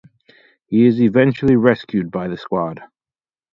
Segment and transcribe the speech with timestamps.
[0.65, 2.81] He is eventually rescued by the Squad.